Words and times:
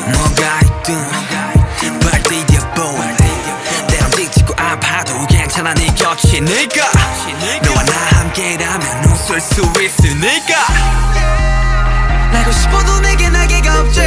뭐가 0.00 0.60
있든 0.62 2.00
발디뎌 2.00 2.60
보이네. 2.74 3.86
때론 3.88 4.10
지치고 4.10 4.54
아파도 4.56 5.26
괜찮아 5.26 5.74
네 5.74 5.86
곁이니까 5.94 6.90
너와 7.64 7.84
나 7.84 7.92
함께라면 8.18 9.04
웃을 9.04 9.40
수 9.40 9.62
있으니까. 9.80 10.54
날고 12.32 12.52
싶어도 12.52 13.00
내게 13.00 13.28
날개가 13.28 13.80
없지. 13.80 14.00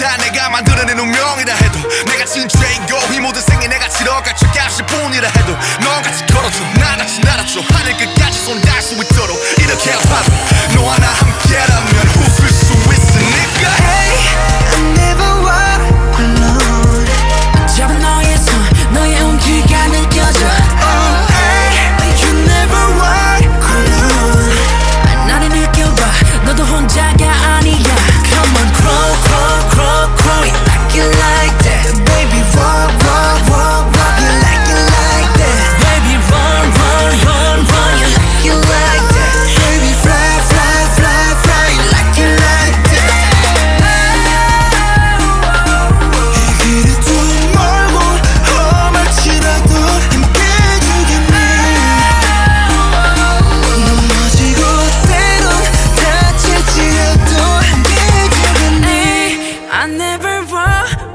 다 0.00 0.16
내가 0.16 0.48
만들어낸 0.48 0.98
운명이라 0.98 1.54
해도 1.54 1.78
내가 2.06 2.24
지은 2.24 2.48
죄이고 2.48 3.12
이 3.12 3.20
모든 3.20 3.42
생에 3.42 3.68
내가 3.68 3.86
치러갈 3.86 4.34
죄값일 4.34 4.86
뿐이라 4.86 5.28
해도 5.28 5.52
넌 5.84 6.02
같이 6.02 6.24
걸어줘. 6.26 6.64
나같이 6.80 7.20
날아줘. 7.20 7.60
하늘 7.70 7.96
끝까지 7.98 8.38
손 8.46 8.60
닿을 8.62 8.80
수 8.80 8.94
있도록 8.94 9.38
이렇게 9.58 9.92
아파 9.92 10.22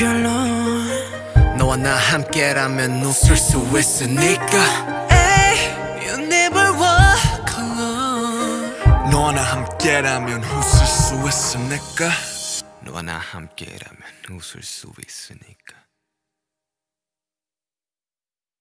alone 0.00 1.56
너와 1.58 1.76
나 1.76 1.94
함께라면 1.96 3.02
웃을 3.04 3.36
수 3.36 3.58
있으니까. 3.78 5.08
Hey, 5.10 6.06
you 6.06 6.24
never 6.24 6.72
walk 6.72 7.54
alone. 7.56 9.10
너와 9.10 9.32
나 9.32 9.42
함께라면 9.42 10.42
웃을 10.42 10.86
수 10.86 11.14
있으니까. 11.28 12.10
너와 12.80 13.02
나 13.02 13.18
함께라면 13.18 14.02
웃을 14.30 14.62
수 14.62 14.92
있으니까 15.06 15.76